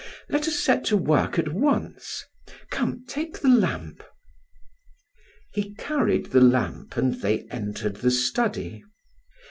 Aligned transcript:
Let 0.29 0.47
us 0.47 0.55
set 0.59 0.83
to 0.85 0.97
work 0.97 1.37
at 1.37 1.49
once. 1.53 2.25
Come, 2.71 3.05
take 3.07 3.37
the 3.41 3.47
lamp." 3.49 4.03
He 5.53 5.75
carried 5.75 6.31
the 6.31 6.41
lamp 6.41 6.97
and 6.97 7.13
they 7.21 7.41
entered 7.51 7.97
the 7.97 8.09
study. 8.09 8.83